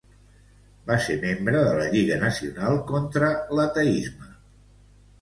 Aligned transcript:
Va 0.87 0.97
ser 1.07 1.17
membre 1.25 1.61
de 1.69 1.77
la 1.81 1.87
Lliga 1.97 2.19
Nacional 2.25 2.83
contra 2.91 3.33
l'Ateisme. 3.57 4.37